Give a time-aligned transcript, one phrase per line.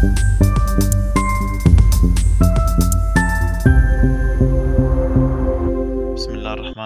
[0.00, 0.49] Thank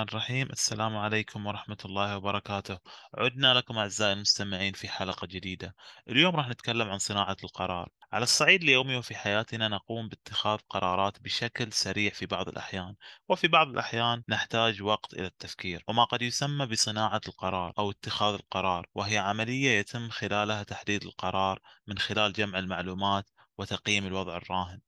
[0.05, 0.49] الرحمن الرحيم.
[0.53, 2.79] السلام عليكم ورحمة الله وبركاته.
[3.19, 5.75] عدنا لكم أعزائي المستمعين في حلقة جديدة.
[6.09, 7.89] اليوم راح نتكلم عن صناعة القرار.
[8.13, 12.95] على الصعيد اليومي وفي حياتنا نقوم باتخاذ قرارات بشكل سريع في بعض الأحيان
[13.29, 15.85] وفي بعض الأحيان نحتاج وقت إلى التفكير.
[15.89, 21.99] وما قد يسمى بصناعة القرار أو اتخاذ القرار وهي عملية يتم خلالها تحديد القرار من
[21.99, 24.81] خلال جمع المعلومات وتقييم الوضع الراهن.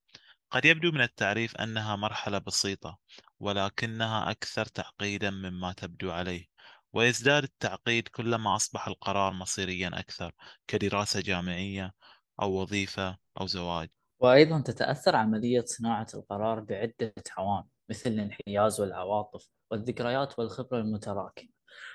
[0.51, 2.99] قد يبدو من التعريف أنها مرحلة بسيطة
[3.41, 6.47] ولكنها أكثر تعقيدا مما تبدو عليه.
[6.93, 10.33] ويزداد التعقيد كلما أصبح القرار مصيريا أكثر
[10.67, 11.95] كدراسة جامعية
[12.43, 13.89] أو وظيفة أو زواج.
[14.21, 21.49] وأيضا تتأثر عملية صناعة القرار بعدة عوامل مثل الانحياز والعواطف والذكريات والخبرة المتراكمة.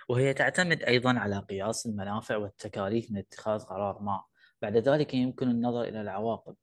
[0.10, 4.24] وهي تعتمد أيضا على قياس المنافع والتكاليف من اتخاذ قرار ما.
[4.62, 6.56] بعد ذلك يمكن النظر إلى العواقب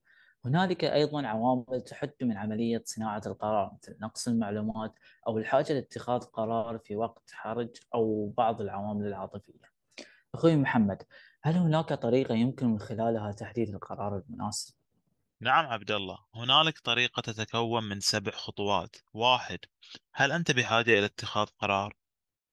[0.45, 4.95] هنالك أيضا عوامل تحد من عملية صناعة القرار مثل نقص المعلومات
[5.27, 9.78] أو الحاجة لاتخاذ قرار في وقت حرج أو بعض العوامل العاطفية
[10.34, 11.03] أخوي محمد
[11.42, 14.75] هل هناك طريقة يمكن من خلالها تحديد القرار المناسب؟
[15.41, 19.58] نعم عبد الله هنالك طريقة تتكون من سبع خطوات واحد
[20.14, 21.97] هل أنت بحاجة إلى اتخاذ قرار؟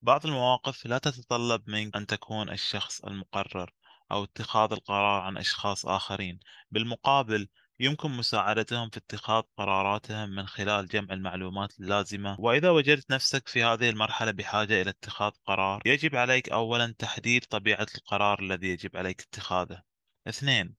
[0.01, 3.73] بعض المواقف لا تتطلب منك أن تكون الشخص المقرر
[4.11, 6.39] أو اتخاذ القرار عن أشخاص آخرين
[6.71, 7.47] بالمقابل
[7.79, 12.39] يمكن مساعدتهم في اتخاذ قراراتهم من خلال جمع المعلومات اللازمة.
[12.39, 17.87] وإذا وجدت نفسك في هذه المرحلة بحاجة إلى اتخاذ قرار يجب عليك أولا تحديد طبيعة
[17.97, 19.81] القرار الذي يجب عليك اتخاذه.
[20.27, 20.75] اثنين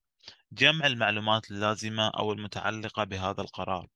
[0.52, 3.86] جمع المعلومات اللازمة أو المتعلقة بهذا القرار.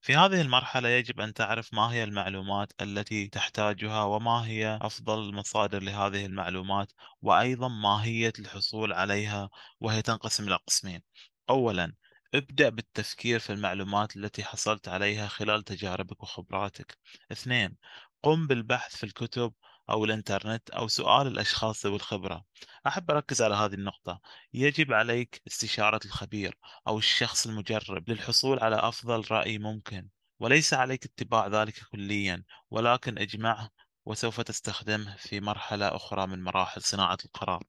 [0.00, 5.82] في هذه المرحلة يجب أن تعرف ما هي المعلومات التي تحتاجها وما هي أفضل المصادر
[5.82, 11.02] لهذه المعلومات وأيضا ماهية الحصول عليها وهي تنقسم إلى قسمين.
[11.50, 11.94] أولا
[12.34, 16.98] ابدأ بالتفكير في المعلومات التي حصلت عليها خلال تجاربك وخبراتك.
[17.32, 17.76] اثنين
[18.22, 19.52] قم بالبحث في الكتب
[19.90, 22.44] أو الإنترنت أو سؤال الأشخاص ذوي الخبرة.
[22.86, 24.20] أحب أركز على هذه النقطة.
[24.54, 26.58] يجب عليك استشارة الخبير
[26.88, 30.08] أو الشخص المجرب للحصول على أفضل رأي ممكن
[30.40, 33.70] وليس عليك اتباع ذلك كليا ولكن اجمعه
[34.06, 37.62] وسوف تستخدمه في مرحلة أخرى من مراحل صناعة القرار.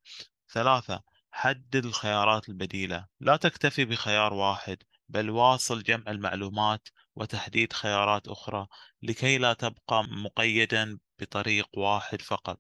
[0.53, 1.03] ثلاثة
[1.35, 3.07] حدد الخيارات البديلة.
[3.19, 4.77] لا تكتفي بخيار واحد
[5.09, 8.67] بل واصل جمع المعلومات وتحديد خيارات أخرى
[9.03, 12.59] لكي لا تبقى مقيدا بطريق واحد فقط.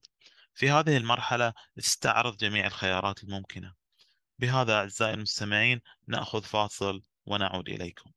[0.53, 3.73] في هذه المرحلة استعرض جميع الخيارات الممكنة.
[4.39, 8.11] بهذا أعزائي المستمعين نأخذ فاصل ونعود إليكم.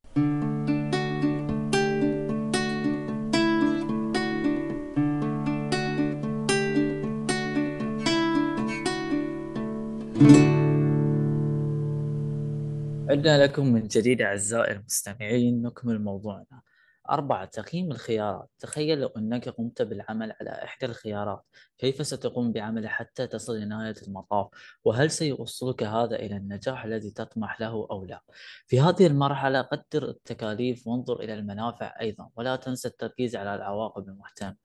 [13.09, 16.61] عدنا لكم من جديد أعزائي المستمعين نكمل موضوعنا.
[17.09, 18.49] أربعة تقييم الخيارات.
[18.59, 21.43] تخيل لو أنك قمت بالعمل على إحدى الخيارات.
[21.77, 24.47] كيف ستقوم بعمله حتى تصل إلى نهاية المطاف؟
[24.83, 28.21] وهل سيوصلك هذا إلى النجاح الذي تطمح له أو لا؟
[28.67, 34.55] في هذه المرحلة قدر التكاليف وانظر إلى المنافع أيضا ولا تنسى التركيز على العواقب المحتملة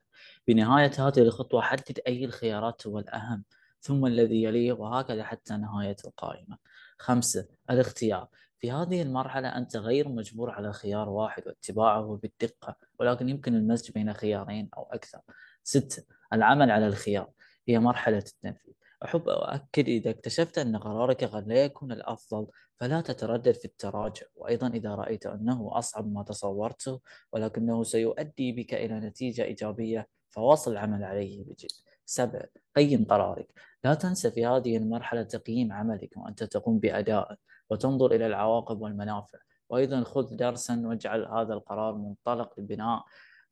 [0.48, 3.44] بنهاية هذه الخطوة حدد أي الخيارات هو الأهم.
[3.84, 6.58] ثم الذي يليه وهكذا حتى نهاية القائمة.
[6.98, 8.28] خمسة الاختيار.
[8.58, 14.12] في هذه المرحلة أنت غير مجبور على خيار واحد واتباعه بالدقة ولكن يمكن المزج بين
[14.14, 15.20] خيارين أو أكثر.
[15.64, 17.30] ستة العمل على الخيار.
[17.68, 18.72] هي مرحلة التنفيذ.
[19.04, 22.46] أحب أؤكد إذا اكتشفت أن قرارك قد لا يكون الأفضل
[22.80, 24.26] فلا تتردد في التراجع.
[24.34, 27.00] وأيضا إذا رأيت أنه أصعب ما تصورته
[27.32, 31.68] ولكنه سيؤدي بك إلى نتيجة إيجابية فواصل العمل عليه بجد.
[32.06, 32.40] سبع
[32.76, 33.48] قيم قرارك.
[33.84, 37.36] لا تنسى في هذه المرحلة تقييم عملك وأنت تقوم بأدائه
[37.70, 39.38] وتنظر إلى العواقب والمنافع.
[39.68, 43.04] وأيضا خذ درسا واجعل هذا القرار منطلق لبناء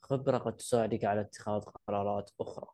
[0.02, 2.66] خبرة قد تساعدك على اتخاذ قرارات أخرى.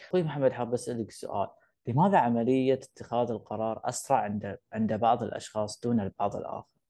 [0.00, 1.48] أخوي محمد حاب أسألك سؤال.
[1.86, 6.81] لماذا عملية اتخاذ القرار أسرع عند عند بعض الأشخاص دون البعض الآخر؟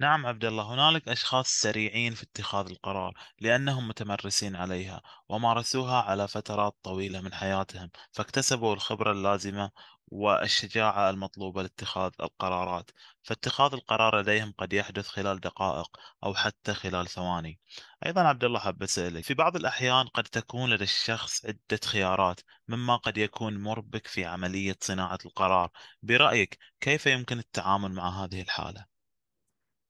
[0.00, 6.76] نعم عبد الله هنالك أشخاص سريعين في اتخاذ القرار لأنهم متمرسين عليها ومارسوها على فترات
[6.82, 9.70] طويلة من حياتهم فاكتسبوا الخبرة اللازمة
[10.06, 12.90] والشجاعة المطلوبة لاتخاذ القرارات.
[13.22, 17.60] فاتخاذ القرار لديهم قد يحدث خلال دقائق أو حتى خلال ثواني.
[18.06, 22.96] أيضا عبد الله حاب أسألك في بعض الأحيان قد تكون لدى الشخص عدة خيارات مما
[22.96, 25.70] قد يكون مربك في عملية صناعة القرار.
[26.02, 28.97] برأيك كيف يمكن التعامل مع هذه الحالة؟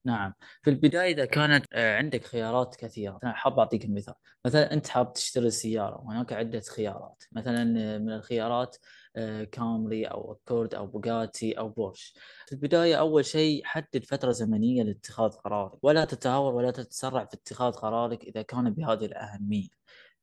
[0.08, 0.34] نعم.
[0.62, 4.14] في البداية إذا كانت آه، عندك خيارات كثيرة أنا حاب أعطيك مثال
[4.44, 7.24] مثلا أنت حاب تشتري سيارة وهناك عدة خيارات.
[7.32, 7.62] مثلا
[7.94, 8.76] آه، من الخيارات
[9.16, 12.14] آه، كامري أو أكورد أو بوغاتي أو بورش.
[12.46, 15.72] في البداية أول شيء حدد فترة زمنية لاتخاذ قرارك.
[15.84, 19.68] ولا تتهور ولا تتسرع في اتخاذ قرارك إذا كان بهذه الأهمية.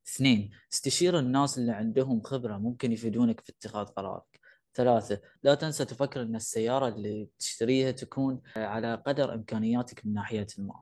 [0.07, 4.39] اثنين استشير الناس اللي عندهم خبرة ممكن يفيدونك في اتخاذ قرارك.
[4.75, 5.21] ثلاثة.
[5.43, 10.81] لا تنسى تفكر أن السيارة اللي تشتريها تكون على قدر إمكانياتك من ناحية المال.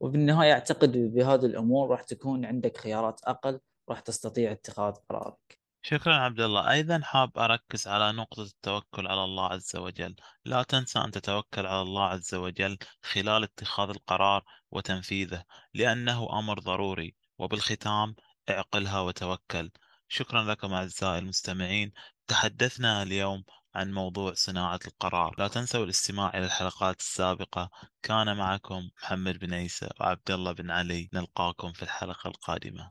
[0.00, 5.58] وبالنهاية أعتقد بهذه الأمور راح تكون عندك خيارات أقل راح تستطيع اتخاذ قرارك.
[5.82, 6.70] شكرا عبد الله.
[6.70, 10.16] أيضا حاب أركز على نقطة التوكل على الله عز وجل.
[10.44, 15.44] لا تنسى أن تتوكل على الله عز وجل خلال اتخاذ القرار وتنفيذه
[15.74, 17.14] لأنه أمر ضروري.
[17.38, 18.14] وبالختام
[18.50, 19.70] اعقلها وتوكل.
[20.08, 21.92] شكرا لكم أعزائي المستمعين.
[22.28, 23.44] تحدثنا اليوم
[23.74, 25.34] عن موضوع صناعة القرار.
[25.38, 27.70] لا تنسوا الاستماع إلى الحلقات السابقة.
[28.02, 31.08] كان معكم محمد بن عيسى وعبد الله بن علي.
[31.14, 32.88] نلقاكم في الحلقة القادمة.